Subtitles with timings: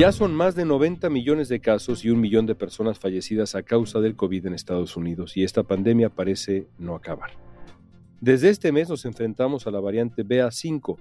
[0.00, 3.62] Ya son más de 90 millones de casos y un millón de personas fallecidas a
[3.62, 7.32] causa del COVID en Estados Unidos y esta pandemia parece no acabar.
[8.18, 10.98] Desde este mes nos enfrentamos a la variante BA5,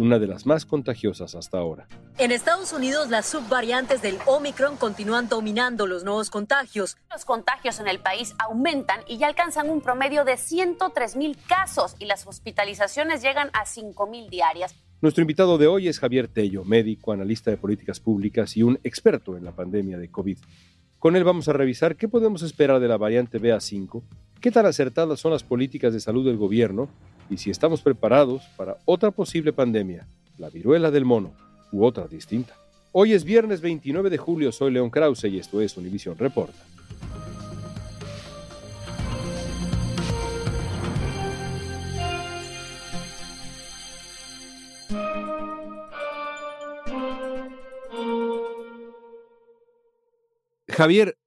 [0.00, 1.86] una de las más contagiosas hasta ahora.
[2.18, 6.96] En Estados Unidos, las subvariantes del Omicron continúan dominando los nuevos contagios.
[7.12, 11.94] Los contagios en el país aumentan y ya alcanzan un promedio de 103 mil casos
[12.00, 14.74] y las hospitalizaciones llegan a 5 mil diarias.
[15.02, 19.36] Nuestro invitado de hoy es Javier Tello, médico, analista de políticas públicas y un experto
[19.36, 20.38] en la pandemia de COVID.
[21.00, 24.00] Con él vamos a revisar qué podemos esperar de la variante BA5,
[24.40, 26.88] qué tan acertadas son las políticas de salud del gobierno
[27.28, 30.06] y si estamos preparados para otra posible pandemia,
[30.38, 31.32] la viruela del mono
[31.72, 32.54] u otra distinta.
[32.92, 36.62] Hoy es viernes 29 de julio, soy León Krause y esto es Univision Reporta.
[50.72, 51.18] Javier,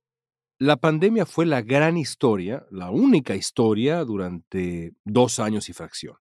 [0.60, 6.16] la pandemia fue la gran historia, la única historia durante dos años y fracción.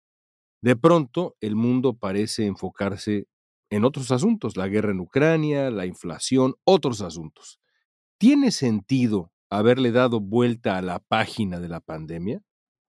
[0.61, 3.27] De pronto, el mundo parece enfocarse
[3.69, 7.59] en otros asuntos, la guerra en Ucrania, la inflación, otros asuntos.
[8.17, 12.41] ¿Tiene sentido haberle dado vuelta a la página de la pandemia?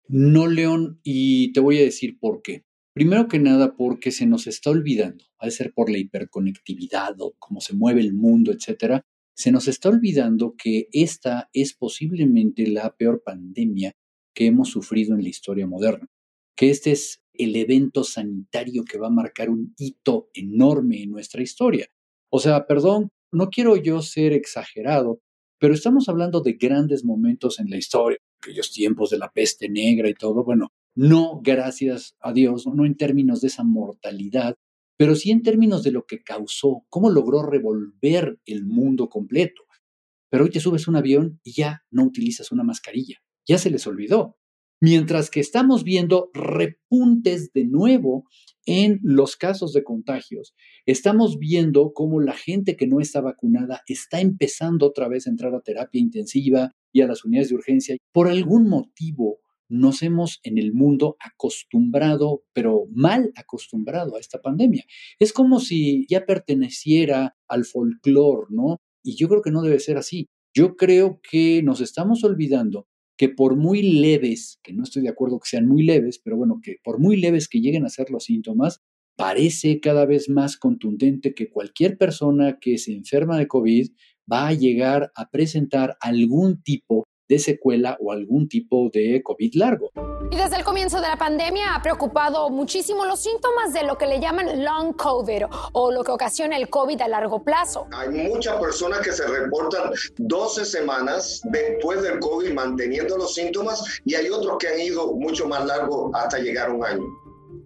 [0.08, 2.64] No, León, y te voy a decir por qué.
[2.92, 7.60] Primero que nada, porque se nos está olvidando, al ser por la hiperconectividad o cómo
[7.60, 9.04] se mueve el mundo, etcétera,
[9.36, 13.92] se nos está olvidando que esta es posiblemente la peor pandemia
[14.34, 16.08] que hemos sufrido en la historia moderna,
[16.56, 21.42] que este es el evento sanitario que va a marcar un hito enorme en nuestra
[21.42, 21.88] historia.
[22.30, 25.20] O sea, perdón, no quiero yo ser exagerado,
[25.58, 30.08] pero estamos hablando de grandes momentos en la historia, aquellos tiempos de la peste negra
[30.08, 34.54] y todo, bueno, no gracias a Dios, no en términos de esa mortalidad,
[34.96, 39.62] pero sí en términos de lo que causó, cómo logró revolver el mundo completo.
[40.30, 43.86] Pero hoy te subes un avión y ya no utilizas una mascarilla, ya se les
[43.86, 44.36] olvidó.
[44.80, 48.24] Mientras que estamos viendo repuntes de nuevo
[48.66, 50.54] en los casos de contagios,
[50.84, 55.54] estamos viendo cómo la gente que no está vacunada está empezando otra vez a entrar
[55.54, 57.96] a terapia intensiva y a las unidades de urgencia.
[58.12, 59.38] Por algún motivo,
[59.68, 64.84] nos hemos en el mundo acostumbrado, pero mal acostumbrado a esta pandemia.
[65.18, 68.78] Es como si ya perteneciera al folclore, ¿no?
[69.02, 70.28] Y yo creo que no debe ser así.
[70.54, 72.86] Yo creo que nos estamos olvidando
[73.16, 76.60] que por muy leves, que no estoy de acuerdo que sean muy leves, pero bueno,
[76.62, 78.80] que por muy leves que lleguen a ser los síntomas,
[79.16, 83.90] parece cada vez más contundente que cualquier persona que se enferma de COVID
[84.30, 89.90] va a llegar a presentar algún tipo de secuela o algún tipo de COVID largo.
[90.30, 94.06] Y desde el comienzo de la pandemia ha preocupado muchísimo los síntomas de lo que
[94.06, 97.86] le llaman long COVID o lo que ocasiona el COVID a largo plazo.
[97.92, 104.14] Hay muchas personas que se reportan 12 semanas después del COVID manteniendo los síntomas y
[104.14, 107.04] hay otros que han ido mucho más largo hasta llegar a un año.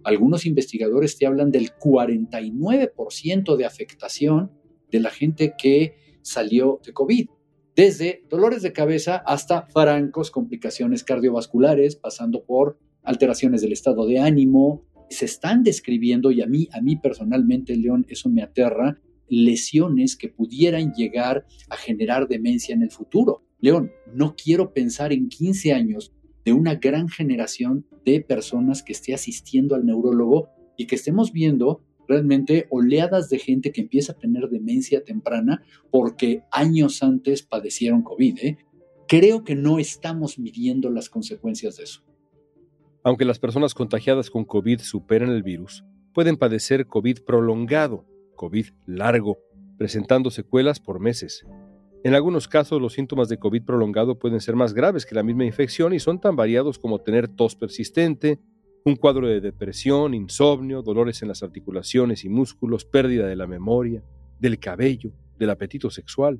[0.03, 4.51] Algunos investigadores te hablan del 49% de afectación
[4.91, 7.29] de la gente que salió de COVID
[7.79, 14.83] desde dolores de cabeza hasta francos complicaciones cardiovasculares, pasando por alteraciones del estado de ánimo.
[15.09, 18.99] Se están describiendo, y a mí, a mí personalmente, León, eso me aterra,
[19.29, 23.45] lesiones que pudieran llegar a generar demencia en el futuro.
[23.61, 26.11] León, no quiero pensar en 15 años
[26.43, 31.81] de una gran generación de personas que esté asistiendo al neurólogo y que estemos viendo
[32.09, 38.39] realmente oleadas de gente que empieza a tener demencia temprana porque años antes padecieron COVID.
[38.39, 38.57] ¿eh?
[39.07, 42.03] Creo que no estamos midiendo las consecuencias de eso.
[43.03, 49.37] Aunque las personas contagiadas con COVID superan el virus, pueden padecer COVID prolongado, COVID largo,
[49.77, 51.45] presentando secuelas por meses.
[52.03, 55.45] En algunos casos, los síntomas de COVID prolongado pueden ser más graves que la misma
[55.45, 58.39] infección y son tan variados como tener tos persistente,
[58.85, 64.03] un cuadro de depresión, insomnio, dolores en las articulaciones y músculos, pérdida de la memoria,
[64.39, 66.39] del cabello, del apetito sexual.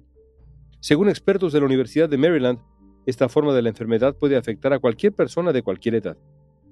[0.80, 2.60] Según expertos de la Universidad de Maryland,
[3.06, 6.18] esta forma de la enfermedad puede afectar a cualquier persona de cualquier edad,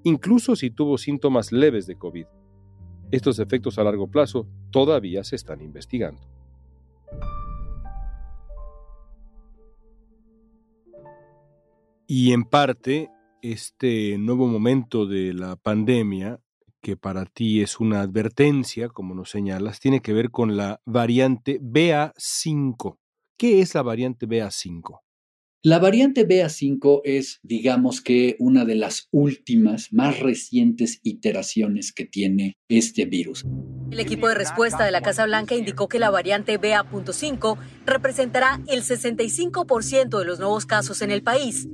[0.04, 2.26] incluso si tuvo síntomas leves de COVID.
[3.10, 6.20] Estos efectos a largo plazo todavía se están investigando.
[12.06, 13.10] Y en parte,
[13.42, 16.40] este nuevo momento de la pandemia,
[16.80, 21.60] que para ti es una advertencia, como nos señalas, tiene que ver con la variante
[21.60, 22.98] BA5.
[23.36, 25.00] ¿Qué es la variante BA5?
[25.62, 32.56] La variante BA5 es, digamos que, una de las últimas, más recientes iteraciones que tiene
[32.68, 33.44] este virus.
[33.90, 38.82] El equipo de respuesta de la Casa Blanca indicó que la variante BA.5 representará el
[38.82, 41.66] 65% de los nuevos casos en el país.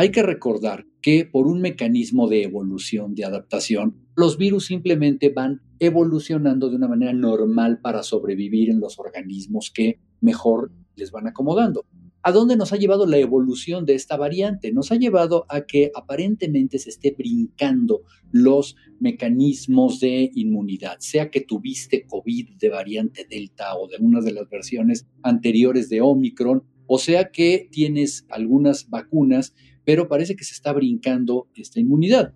[0.00, 5.60] Hay que recordar que por un mecanismo de evolución, de adaptación, los virus simplemente van
[5.80, 11.84] evolucionando de una manera normal para sobrevivir en los organismos que mejor les van acomodando.
[12.22, 14.70] ¿A dónde nos ha llevado la evolución de esta variante?
[14.70, 21.40] Nos ha llevado a que aparentemente se esté brincando los mecanismos de inmunidad, sea que
[21.40, 26.98] tuviste COVID de variante Delta o de una de las versiones anteriores de Omicron, o
[26.98, 29.54] sea que tienes algunas vacunas
[29.88, 32.34] pero parece que se está brincando esta inmunidad.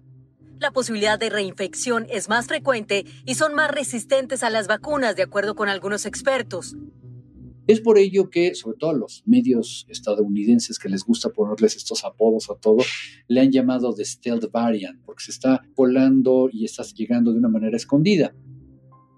[0.59, 5.25] La posibilidad de reinfección es más frecuente y son más resistentes a las vacunas, de
[5.25, 6.75] acuerdo con algunos expertos.
[7.67, 12.07] Es por ello que, sobre todo a los medios estadounidenses que les gusta ponerles estos
[12.07, 12.79] apodos a todo,
[13.29, 17.51] le han llamado de stealth variant, porque se está volando y está llegando de una
[17.51, 18.35] manera escondida.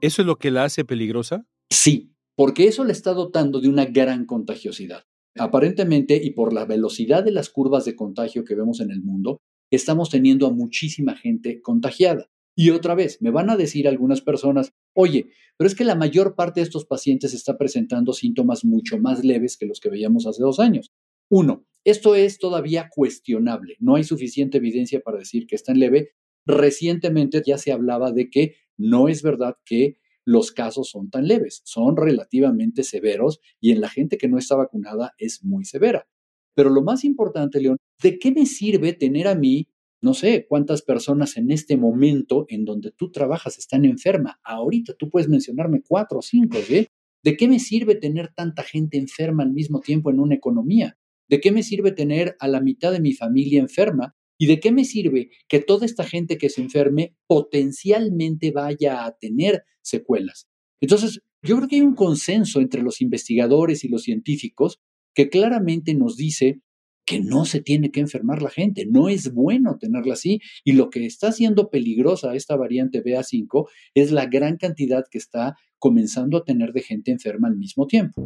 [0.00, 1.46] ¿Eso es lo que la hace peligrosa?
[1.70, 5.04] Sí, porque eso le está dotando de una gran contagiosidad.
[5.36, 9.40] Aparentemente, y por la velocidad de las curvas de contagio que vemos en el mundo,
[9.70, 12.30] estamos teniendo a muchísima gente contagiada.
[12.56, 16.36] Y otra vez, me van a decir algunas personas, oye, pero es que la mayor
[16.36, 20.42] parte de estos pacientes está presentando síntomas mucho más leves que los que veíamos hace
[20.42, 20.92] dos años.
[21.28, 23.76] Uno, esto es todavía cuestionable.
[23.80, 26.10] No hay suficiente evidencia para decir que es tan leve.
[26.46, 31.62] Recientemente ya se hablaba de que no es verdad que los casos son tan leves,
[31.64, 36.06] son relativamente severos y en la gente que no está vacunada es muy severa.
[36.54, 39.68] Pero lo más importante, León, ¿de qué me sirve tener a mí,
[40.00, 44.40] no sé, cuántas personas en este momento en donde tú trabajas están enferma?
[44.44, 46.86] Ahorita tú puedes mencionarme cuatro o cinco, ¿eh?
[47.22, 50.98] ¿De qué me sirve tener tanta gente enferma al mismo tiempo en una economía?
[51.28, 54.72] ¿De qué me sirve tener a la mitad de mi familia enferma ¿Y de qué
[54.72, 60.48] me sirve que toda esta gente que se enferme potencialmente vaya a tener secuelas?
[60.80, 64.80] Entonces, yo creo que hay un consenso entre los investigadores y los científicos
[65.14, 66.60] que claramente nos dice
[67.06, 70.88] que no se tiene que enfermar la gente, no es bueno tenerla así y lo
[70.90, 76.44] que está haciendo peligrosa esta variante BA5 es la gran cantidad que está comenzando a
[76.44, 78.22] tener de gente enferma al mismo tiempo.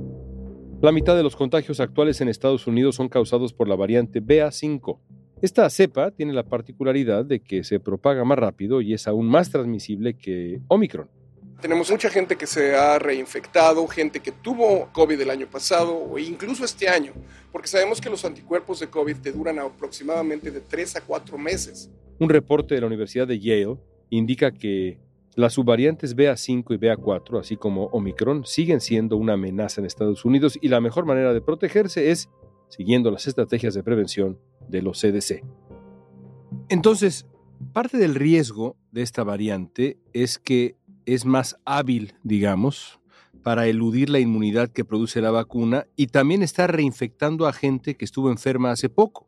[0.81, 5.01] La mitad de los contagios actuales en Estados Unidos son causados por la variante BA5,
[5.41, 9.51] esta cepa tiene la particularidad de que se propaga más rápido y es aún más
[9.51, 11.09] transmisible que Omicron.
[11.61, 16.19] Tenemos mucha gente que se ha reinfectado, gente que tuvo COVID el año pasado o
[16.19, 17.13] incluso este año,
[17.51, 21.91] porque sabemos que los anticuerpos de COVID te duran aproximadamente de 3 a 4 meses.
[22.21, 23.77] Un reporte de la Universidad de Yale
[24.11, 24.99] indica que
[25.35, 30.59] las subvariantes BA5 y BA4, así como Omicron, siguen siendo una amenaza en Estados Unidos
[30.61, 32.29] y la mejor manera de protegerse es
[32.69, 35.43] siguiendo las estrategias de prevención de los CDC.
[36.69, 37.27] Entonces,
[37.73, 43.01] parte del riesgo de esta variante es que es más hábil, digamos,
[43.43, 48.05] para eludir la inmunidad que produce la vacuna y también está reinfectando a gente que
[48.05, 49.27] estuvo enferma hace poco.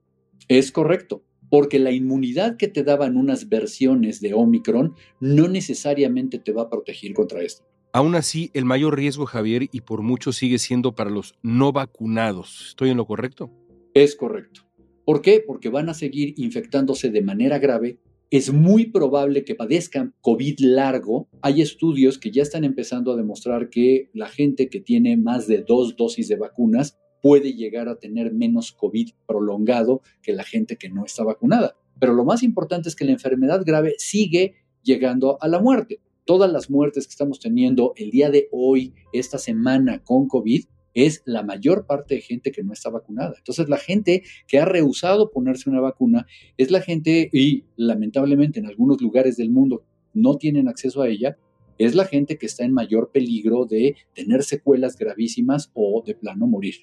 [0.49, 6.53] Es correcto, porque la inmunidad que te daban unas versiones de Omicron no necesariamente te
[6.53, 7.65] va a proteger contra esto.
[7.93, 12.69] Aún así, el mayor riesgo, Javier, y por mucho sigue siendo para los no vacunados.
[12.69, 13.51] ¿Estoy en lo correcto?
[13.95, 14.63] Es correcto.
[15.05, 15.43] ¿Por qué?
[15.45, 17.99] Porque van a seguir infectándose de manera grave.
[18.31, 21.29] Es muy probable que padezcan COVID largo.
[21.43, 25.65] Hay estudios que ya están empezando a demostrar que la gente que tiene más de
[25.67, 30.89] dos dosis de vacunas puede llegar a tener menos COVID prolongado que la gente que
[30.89, 31.77] no está vacunada.
[31.99, 36.53] Pero lo más importante es que la enfermedad grave sigue llegando a la muerte todas
[36.53, 41.43] las muertes que estamos teniendo el día de hoy, esta semana con COVID, es la
[41.43, 43.35] mayor parte de gente que no está vacunada.
[43.37, 48.67] Entonces, la gente que ha rehusado ponerse una vacuna es la gente, y lamentablemente en
[48.67, 51.39] algunos lugares del mundo no tienen acceso a ella,
[51.79, 56.47] es la gente que está en mayor peligro de tener secuelas gravísimas o de plano
[56.47, 56.75] morir.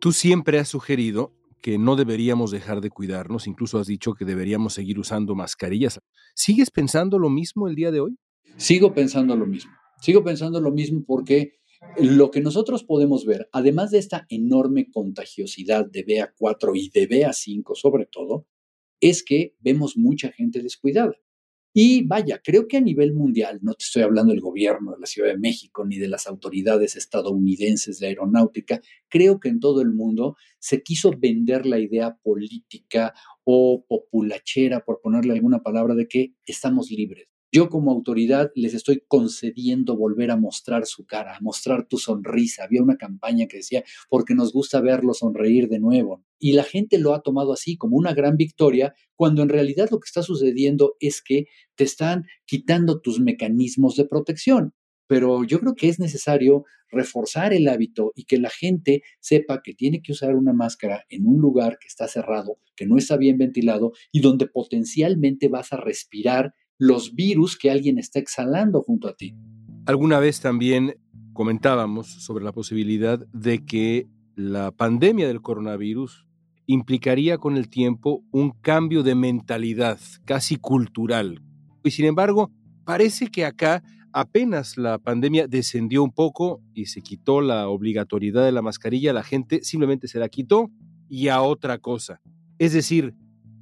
[0.00, 4.74] Tú siempre has sugerido que no deberíamos dejar de cuidarnos, incluso has dicho que deberíamos
[4.74, 5.98] seguir usando mascarillas.
[6.34, 8.18] ¿Sigues pensando lo mismo el día de hoy?
[8.56, 9.72] Sigo pensando lo mismo.
[10.00, 11.54] Sigo pensando lo mismo porque
[11.98, 17.74] lo que nosotros podemos ver, además de esta enorme contagiosidad de BA4 y de BA5
[17.74, 18.46] sobre todo,
[19.00, 21.14] es que vemos mucha gente descuidada.
[21.74, 25.06] Y vaya, creo que a nivel mundial, no te estoy hablando del gobierno de la
[25.06, 29.92] Ciudad de México ni de las autoridades estadounidenses de aeronáutica, creo que en todo el
[29.92, 36.34] mundo se quiso vender la idea política o populachera, por ponerle alguna palabra, de que
[36.46, 37.28] estamos libres.
[37.50, 42.64] Yo como autoridad les estoy concediendo volver a mostrar su cara, a mostrar tu sonrisa.
[42.64, 46.22] Había una campaña que decía, porque nos gusta verlo sonreír de nuevo.
[46.38, 49.98] Y la gente lo ha tomado así como una gran victoria, cuando en realidad lo
[49.98, 54.74] que está sucediendo es que te están quitando tus mecanismos de protección.
[55.06, 59.72] Pero yo creo que es necesario reforzar el hábito y que la gente sepa que
[59.72, 63.38] tiene que usar una máscara en un lugar que está cerrado, que no está bien
[63.38, 69.14] ventilado y donde potencialmente vas a respirar los virus que alguien está exhalando junto a
[69.14, 69.34] ti.
[69.84, 70.94] Alguna vez también
[71.32, 76.26] comentábamos sobre la posibilidad de que la pandemia del coronavirus
[76.66, 81.42] implicaría con el tiempo un cambio de mentalidad casi cultural.
[81.82, 82.52] Y sin embargo,
[82.84, 83.82] parece que acá
[84.12, 89.22] apenas la pandemia descendió un poco y se quitó la obligatoriedad de la mascarilla, la
[89.22, 90.70] gente simplemente se la quitó
[91.08, 92.20] y a otra cosa.
[92.58, 93.14] Es decir,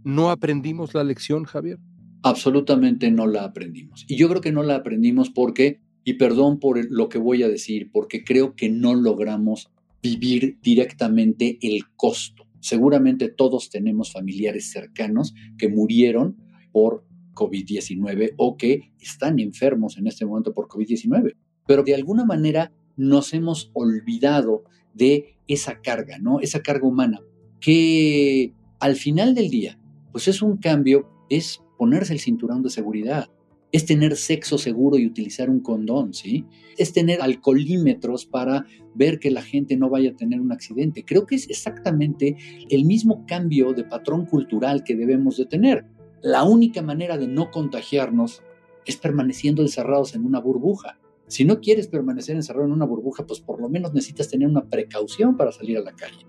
[0.04, 1.78] ¿no aprendimos la lección, Javier?
[2.26, 4.04] Absolutamente no la aprendimos.
[4.08, 7.48] Y yo creo que no la aprendimos porque, y perdón por lo que voy a
[7.48, 9.70] decir, porque creo que no logramos
[10.02, 12.48] vivir directamente el costo.
[12.58, 16.36] Seguramente todos tenemos familiares cercanos que murieron
[16.72, 17.04] por
[17.34, 21.36] COVID-19 o que están enfermos en este momento por COVID-19.
[21.64, 24.64] Pero de alguna manera nos hemos olvidado
[24.94, 26.40] de esa carga, ¿no?
[26.40, 27.20] Esa carga humana,
[27.60, 29.78] que al final del día,
[30.10, 33.28] pues es un cambio, es ponerse el cinturón de seguridad,
[33.72, 36.46] es tener sexo seguro y utilizar un condón, ¿sí?
[36.78, 38.64] Es tener alcoholímetros para
[38.94, 41.04] ver que la gente no vaya a tener un accidente.
[41.04, 42.36] Creo que es exactamente
[42.70, 45.84] el mismo cambio de patrón cultural que debemos de tener.
[46.22, 48.42] La única manera de no contagiarnos
[48.86, 50.98] es permaneciendo encerrados en una burbuja.
[51.26, 54.64] Si no quieres permanecer encerrado en una burbuja, pues por lo menos necesitas tener una
[54.64, 56.24] precaución para salir a la calle.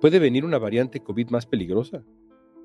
[0.00, 2.04] ¿Puede venir una variante COVID más peligrosa?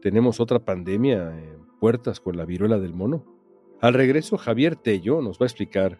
[0.04, 3.26] ¿Tenemos otra pandemia en puertas con la viruela del mono?
[3.82, 6.00] Al regreso, Javier Tello nos va a explicar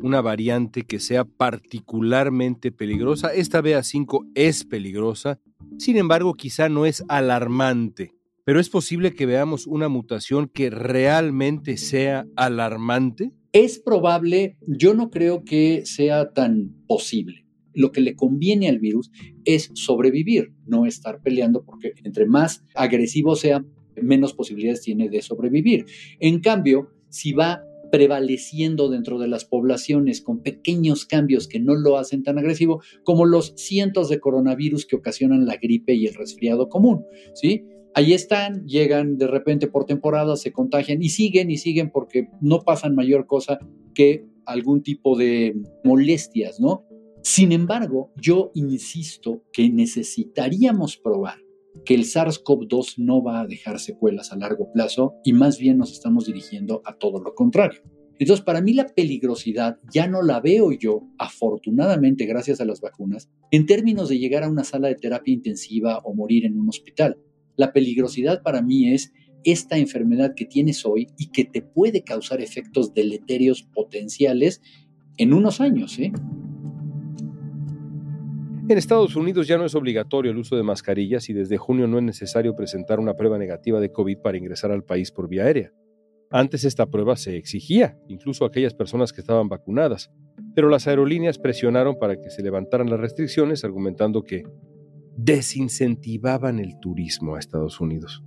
[0.00, 3.32] una variante que sea particularmente peligrosa.
[3.34, 5.40] Esta BA5 es peligrosa,
[5.78, 8.14] sin embargo quizá no es alarmante,
[8.44, 13.32] pero es posible que veamos una mutación que realmente sea alarmante.
[13.52, 17.44] Es probable, yo no creo que sea tan posible.
[17.74, 19.10] Lo que le conviene al virus
[19.44, 23.64] es sobrevivir, no estar peleando, porque entre más agresivo sea,
[24.02, 25.86] menos posibilidades tiene de sobrevivir.
[26.18, 31.96] En cambio, si va prevaleciendo dentro de las poblaciones con pequeños cambios que no lo
[31.96, 36.68] hacen tan agresivo como los cientos de coronavirus que ocasionan la gripe y el resfriado
[36.68, 37.04] común,
[37.34, 37.64] ¿sí?
[37.94, 42.60] Ahí están, llegan de repente por temporada, se contagian y siguen y siguen porque no
[42.60, 43.58] pasan mayor cosa
[43.94, 46.84] que algún tipo de molestias, ¿no?
[47.22, 51.38] Sin embargo, yo insisto que necesitaríamos probar
[51.84, 55.92] que el SARS-CoV-2 no va a dejar secuelas a largo plazo y más bien nos
[55.92, 57.80] estamos dirigiendo a todo lo contrario.
[58.18, 63.30] Entonces, para mí la peligrosidad ya no la veo yo, afortunadamente gracias a las vacunas,
[63.52, 67.16] en términos de llegar a una sala de terapia intensiva o morir en un hospital.
[67.56, 69.12] La peligrosidad para mí es
[69.44, 74.60] esta enfermedad que tienes hoy y que te puede causar efectos deleterios potenciales
[75.16, 75.98] en unos años.
[75.98, 76.12] ¿eh?
[78.68, 81.96] En Estados Unidos ya no es obligatorio el uso de mascarillas y desde junio no
[81.96, 85.72] es necesario presentar una prueba negativa de COVID para ingresar al país por vía aérea.
[86.30, 90.10] Antes esta prueba se exigía, incluso a aquellas personas que estaban vacunadas,
[90.54, 94.44] pero las aerolíneas presionaron para que se levantaran las restricciones argumentando que
[95.16, 98.22] desincentivaban el turismo a Estados Unidos.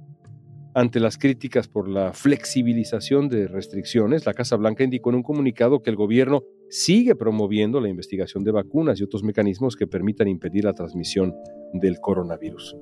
[0.74, 5.82] Ante las críticas por la flexibilización de restricciones, la Casa Blanca indicó en un comunicado
[5.82, 10.64] que el gobierno sigue promoviendo la investigación de vacunas y otros mecanismos que permitan impedir
[10.64, 11.36] la transmisión
[11.74, 12.78] del coronavirus.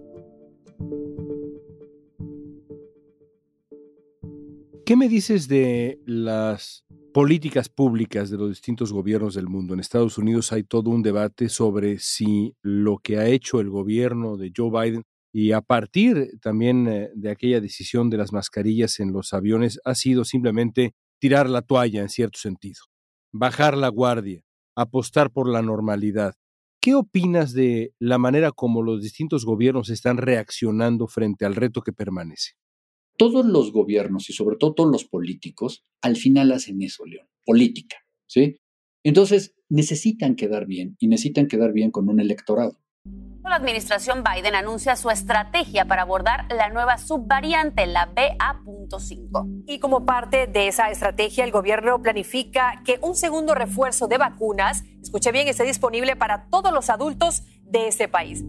[4.85, 9.73] ¿Qué me dices de las políticas públicas de los distintos gobiernos del mundo?
[9.73, 14.37] En Estados Unidos hay todo un debate sobre si lo que ha hecho el gobierno
[14.37, 19.13] de Joe Biden y a partir también eh, de aquella decisión de las mascarillas en
[19.13, 22.81] los aviones ha sido simplemente tirar la toalla en cierto sentido,
[23.31, 24.43] bajar la guardia,
[24.75, 26.35] apostar por la normalidad.
[26.81, 31.91] ¿Qué opinas de la manera como los distintos gobiernos están reaccionando frente al reto que
[31.91, 32.53] permanece?
[33.17, 37.97] Todos los gobiernos y sobre todo todos los políticos al final hacen eso, León, política,
[38.27, 38.55] ¿sí?
[39.03, 42.79] Entonces necesitan quedar bien y necesitan quedar bien con un electorado.
[43.49, 49.63] La administración Biden anuncia su estrategia para abordar la nueva subvariante, la BA.5.
[49.65, 54.83] Y como parte de esa estrategia, el gobierno planifica que un segundo refuerzo de vacunas,
[55.01, 58.45] escuche bien, esté disponible para todos los adultos de este país.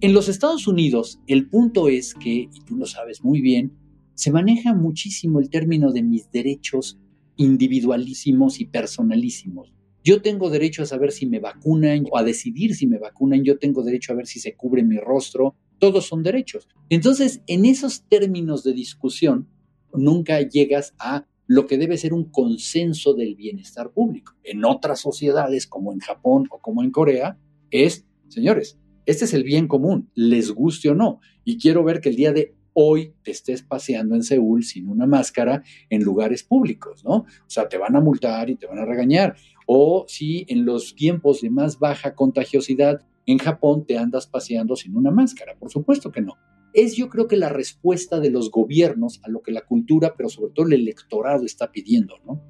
[0.00, 3.76] En los Estados Unidos, el punto es que, y tú lo sabes muy bien,
[4.14, 6.98] se maneja muchísimo el término de mis derechos
[7.36, 9.74] individualísimos y personalísimos.
[10.04, 13.44] Yo tengo derecho a saber si me vacunan o a decidir si me vacunan.
[13.44, 15.54] Yo tengo derecho a ver si se cubre mi rostro.
[15.78, 16.68] Todos son derechos.
[16.88, 19.48] Entonces, en esos términos de discusión,
[19.92, 24.34] nunca llegas a lo que debe ser un consenso del bienestar público.
[24.42, 27.38] En otras sociedades, como en Japón o como en Corea,
[27.70, 31.20] es, señores, este es el bien común, les guste o no.
[31.44, 35.06] Y quiero ver que el día de hoy te estés paseando en Seúl sin una
[35.06, 37.16] máscara en lugares públicos, ¿no?
[37.16, 39.36] O sea, te van a multar y te van a regañar
[39.74, 44.94] o si en los tiempos de más baja contagiosidad en Japón te andas paseando sin
[44.94, 45.54] una máscara.
[45.58, 46.36] Por supuesto que no.
[46.74, 50.28] Es yo creo que la respuesta de los gobiernos a lo que la cultura, pero
[50.28, 52.42] sobre todo el electorado está pidiendo, ¿no?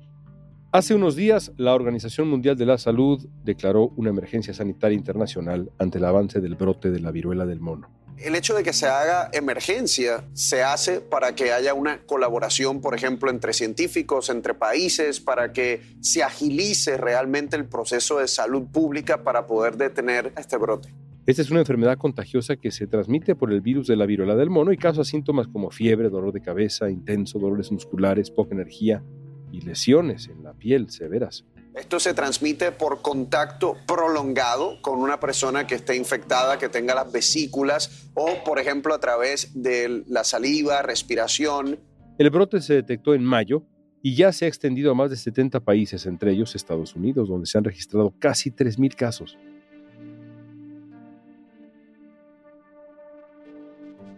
[0.73, 5.99] Hace unos días, la Organización Mundial de la Salud declaró una emergencia sanitaria internacional ante
[5.99, 8.02] el avance del brote de la viruela del mono.
[8.25, 12.95] El hecho de que se haga emergencia se hace para que haya una colaboración, por
[12.95, 19.25] ejemplo, entre científicos, entre países, para que se agilice realmente el proceso de salud pública
[19.25, 20.95] para poder detener este brote.
[21.27, 24.51] Esta es una enfermedad contagiosa que se transmite por el virus de la viruela del
[24.51, 29.03] mono y causa síntomas como fiebre, dolor de cabeza intenso, dolores musculares, poca energía
[29.51, 31.45] y lesiones en la piel severas.
[31.75, 37.11] Esto se transmite por contacto prolongado con una persona que esté infectada, que tenga las
[37.11, 41.81] vesículas o, por ejemplo, a través de la saliva, respiración.
[42.19, 43.63] El brote se detectó en mayo
[44.03, 47.47] y ya se ha extendido a más de 70 países, entre ellos Estados Unidos, donde
[47.47, 49.39] se han registrado casi 3.000 casos.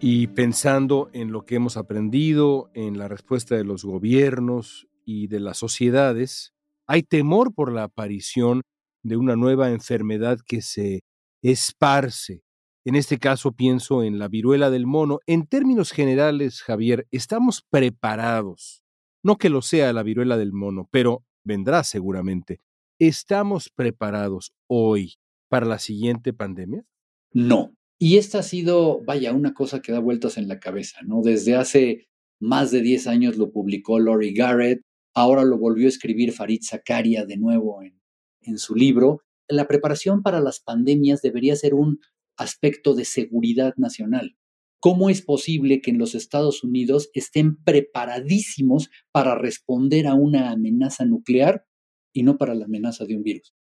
[0.00, 5.38] Y pensando en lo que hemos aprendido, en la respuesta de los gobiernos y de
[5.38, 6.53] las sociedades,
[6.86, 8.62] hay temor por la aparición
[9.02, 11.02] de una nueva enfermedad que se
[11.42, 12.42] esparce.
[12.86, 15.20] En este caso pienso en la viruela del mono.
[15.26, 18.82] En términos generales, Javier, estamos preparados.
[19.22, 22.60] No que lo sea la viruela del mono, pero vendrá seguramente.
[22.98, 25.14] ¿Estamos preparados hoy
[25.48, 26.84] para la siguiente pandemia?
[27.32, 27.74] No.
[27.98, 31.22] Y esta ha sido, vaya, una cosa que da vueltas en la cabeza, ¿no?
[31.22, 32.08] Desde hace
[32.40, 34.82] más de 10 años lo publicó Laurie Garrett,
[35.14, 38.00] Ahora lo volvió a escribir Farid Zakaria de nuevo en,
[38.40, 39.22] en su libro.
[39.48, 42.00] La preparación para las pandemias debería ser un
[42.36, 44.36] aspecto de seguridad nacional.
[44.80, 51.06] ¿Cómo es posible que en los Estados Unidos estén preparadísimos para responder a una amenaza
[51.06, 51.64] nuclear
[52.12, 53.54] y no para la amenaza de un virus?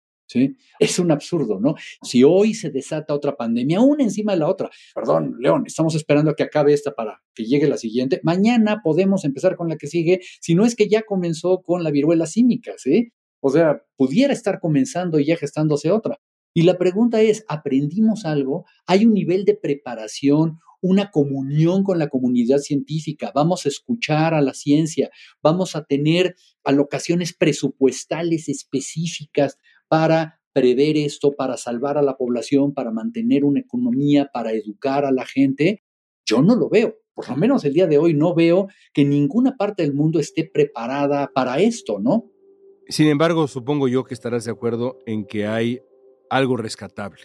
[0.79, 1.75] Es un absurdo, ¿no?
[2.01, 6.31] Si hoy se desata otra pandemia, una encima de la otra, perdón, León, estamos esperando
[6.31, 9.87] a que acabe esta para que llegue la siguiente, mañana podemos empezar con la que
[9.87, 13.11] sigue, si no es que ya comenzó con la viruela símica, ¿sí?
[13.41, 16.19] O sea, pudiera estar comenzando y ya gestándose otra.
[16.53, 18.65] Y la pregunta es, ¿aprendimos algo?
[18.85, 24.41] ¿Hay un nivel de preparación, una comunión con la comunidad científica, vamos a escuchar a
[24.41, 29.57] la ciencia, vamos a tener alocaciones presupuestales específicas
[29.91, 35.11] para prever esto, para salvar a la población, para mantener una economía, para educar a
[35.11, 35.83] la gente.
[36.25, 36.95] Yo no lo veo.
[37.13, 40.49] Por lo menos el día de hoy no veo que ninguna parte del mundo esté
[40.51, 42.31] preparada para esto, ¿no?
[42.87, 45.81] Sin embargo, supongo yo que estarás de acuerdo en que hay
[46.29, 47.23] algo rescatable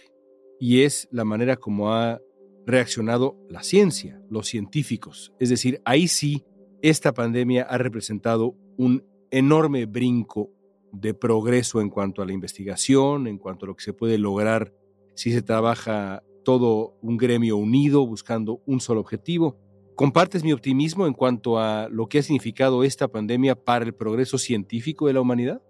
[0.59, 2.19] y es la manera como ha
[2.65, 5.31] reaccionado la ciencia, los científicos.
[5.39, 6.43] Es decir, ahí sí,
[6.81, 10.51] esta pandemia ha representado un enorme brinco
[10.91, 14.73] de progreso en cuanto a la investigación, en cuanto a lo que se puede lograr
[15.15, 19.57] si se trabaja todo un gremio unido buscando un solo objetivo.
[19.95, 24.37] ¿Compartes mi optimismo en cuanto a lo que ha significado esta pandemia para el progreso
[24.37, 25.61] científico de la humanidad?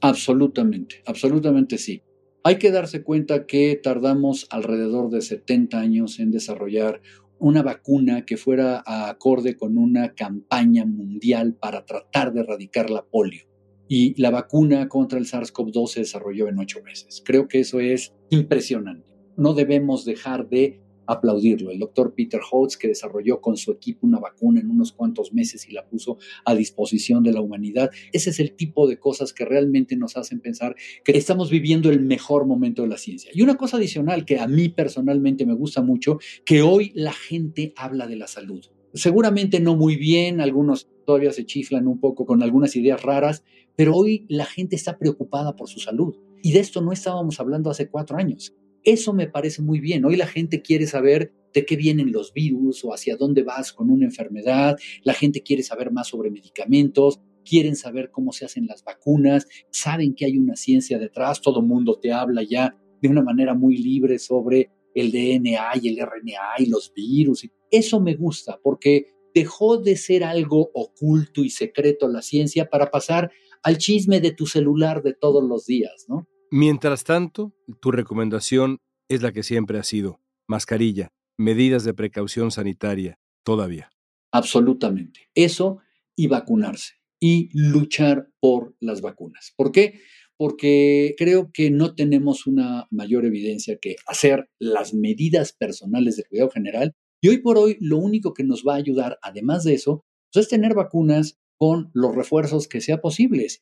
[0.00, 2.02] Absolutamente, absolutamente sí.
[2.42, 7.00] Hay que darse cuenta que tardamos alrededor de 70 años en desarrollar
[7.38, 13.46] una vacuna que fuera acorde con una campaña mundial para tratar de erradicar la polio.
[13.88, 17.22] Y la vacuna contra el SARS-CoV-2 se desarrolló en ocho meses.
[17.24, 19.06] Creo que eso es impresionante.
[19.36, 21.70] No debemos dejar de aplaudirlo.
[21.70, 25.68] El doctor Peter Holtz, que desarrolló con su equipo una vacuna en unos cuantos meses
[25.68, 27.90] y la puso a disposición de la humanidad.
[28.12, 32.00] Ese es el tipo de cosas que realmente nos hacen pensar que estamos viviendo el
[32.00, 33.30] mejor momento de la ciencia.
[33.34, 37.72] Y una cosa adicional que a mí personalmente me gusta mucho, que hoy la gente
[37.76, 38.64] habla de la salud.
[38.96, 43.44] Seguramente no muy bien, algunos todavía se chiflan un poco con algunas ideas raras,
[43.76, 46.16] pero hoy la gente está preocupada por su salud.
[46.42, 48.54] Y de esto no estábamos hablando hace cuatro años.
[48.82, 50.06] Eso me parece muy bien.
[50.06, 53.90] Hoy la gente quiere saber de qué vienen los virus o hacia dónde vas con
[53.90, 54.78] una enfermedad.
[55.02, 60.14] La gente quiere saber más sobre medicamentos, quieren saber cómo se hacen las vacunas, saben
[60.14, 64.18] que hay una ciencia detrás, todo mundo te habla ya de una manera muy libre
[64.18, 67.48] sobre el DNA y el RNA y los virus.
[67.70, 73.30] Eso me gusta porque dejó de ser algo oculto y secreto la ciencia para pasar
[73.62, 76.26] al chisme de tu celular de todos los días, ¿no?
[76.50, 78.78] Mientras tanto, tu recomendación
[79.08, 83.90] es la que siempre ha sido, mascarilla, medidas de precaución sanitaria, todavía.
[84.32, 85.28] Absolutamente.
[85.34, 85.80] Eso
[86.14, 89.52] y vacunarse y luchar por las vacunas.
[89.56, 90.00] ¿Por qué?
[90.38, 96.50] Porque creo que no tenemos una mayor evidencia que hacer las medidas personales de cuidado
[96.50, 96.92] general.
[97.22, 100.44] Y hoy por hoy lo único que nos va a ayudar, además de eso, pues,
[100.44, 103.60] es tener vacunas con los refuerzos que sea posibles.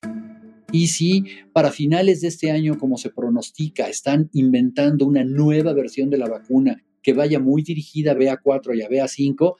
[0.72, 6.10] Y si para finales de este año, como se pronostica, están inventando una nueva versión
[6.10, 9.54] de la vacuna que vaya muy dirigida a BA4 y a BA5,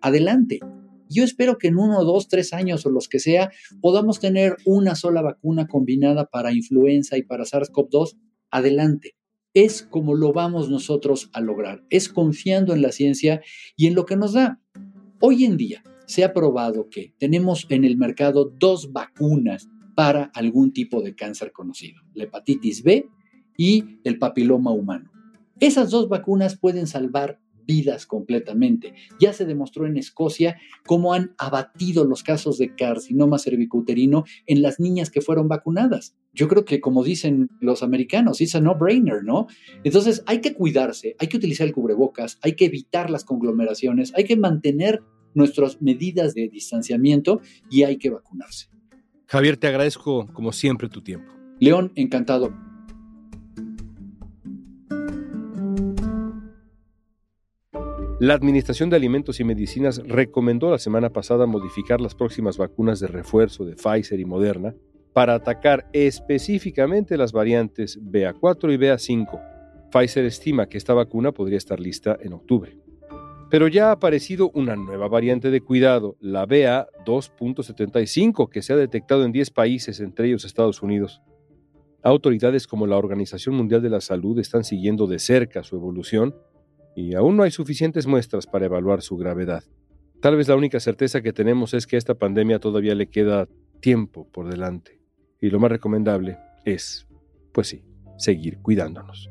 [0.00, 0.60] adelante.
[1.10, 4.94] Yo espero que en uno, dos, tres años o los que sea, podamos tener una
[4.94, 8.16] sola vacuna combinada para influenza y para SARS-CoV-2.
[8.52, 9.16] Adelante.
[9.52, 11.84] Es como lo vamos nosotros a lograr.
[11.90, 13.42] Es confiando en la ciencia
[13.76, 14.60] y en lo que nos da.
[15.20, 20.72] Hoy en día se ha probado que tenemos en el mercado dos vacunas para algún
[20.72, 23.08] tipo de cáncer conocido, la hepatitis B
[23.56, 25.10] y el papiloma humano.
[25.58, 28.94] Esas dos vacunas pueden salvar vidas completamente.
[29.20, 34.80] Ya se demostró en Escocia cómo han abatido los casos de carcinoma cervicuterino en las
[34.80, 36.16] niñas que fueron vacunadas.
[36.32, 39.46] Yo creo que como dicen los americanos, es a no-brainer, ¿no?
[39.84, 44.24] Entonces hay que cuidarse, hay que utilizar el cubrebocas, hay que evitar las conglomeraciones, hay
[44.24, 45.04] que mantener
[45.34, 48.66] nuestras medidas de distanciamiento y hay que vacunarse.
[49.26, 51.32] Javier, te agradezco como siempre tu tiempo.
[51.60, 52.52] León, encantado.
[58.20, 63.06] La Administración de Alimentos y Medicinas recomendó la semana pasada modificar las próximas vacunas de
[63.06, 64.74] refuerzo de Pfizer y Moderna
[65.14, 69.40] para atacar específicamente las variantes BA4 y BA5.
[69.90, 72.76] Pfizer estima que esta vacuna podría estar lista en octubre.
[73.48, 79.24] Pero ya ha aparecido una nueva variante de cuidado, la BA2.75, que se ha detectado
[79.24, 81.22] en 10 países, entre ellos Estados Unidos.
[82.02, 86.34] Autoridades como la Organización Mundial de la Salud están siguiendo de cerca su evolución
[86.94, 89.64] y aún no hay suficientes muestras para evaluar su gravedad.
[90.20, 93.48] Tal vez la única certeza que tenemos es que a esta pandemia todavía le queda
[93.80, 95.00] tiempo por delante,
[95.40, 97.06] y lo más recomendable es,
[97.52, 97.82] pues sí,
[98.18, 99.30] seguir cuidándonos.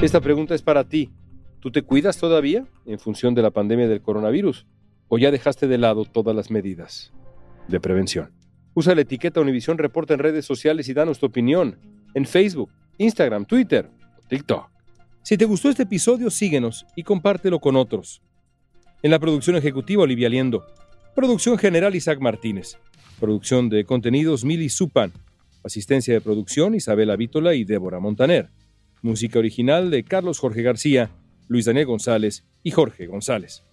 [0.00, 1.10] Esta pregunta es para ti,
[1.60, 4.66] ¿Tú te cuidas todavía en función de la pandemia del coronavirus?
[5.08, 7.12] ¿O ya dejaste de lado todas las medidas
[7.68, 8.30] de prevención?
[8.72, 11.78] Usa la etiqueta Univisión Reporta en redes sociales y danos tu opinión
[12.14, 13.90] en Facebook, Instagram, Twitter,
[14.28, 14.70] TikTok.
[15.22, 18.22] Si te gustó este episodio, síguenos y compártelo con otros.
[19.02, 20.64] En la producción ejecutiva, Olivia Liendo.
[21.14, 22.78] Producción general, Isaac Martínez.
[23.18, 25.12] Producción de contenidos, Mili Supan.
[25.62, 28.48] Asistencia de producción, Isabela Vítola y Débora Montaner.
[29.02, 31.10] Música original de Carlos Jorge García,
[31.50, 33.64] Luis Daniel González y Jorge González.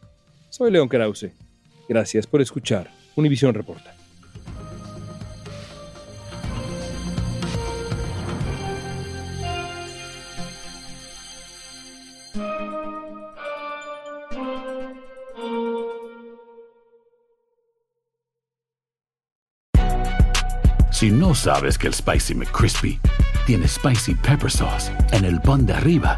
[0.50, 1.30] Soy León Krause.
[1.88, 3.96] Gracias por escuchar Univisión Reporta.
[20.92, 23.00] Si no sabes que el Spicy McCrispy
[23.46, 26.18] tiene Spicy Pepper Sauce en el pan de arriba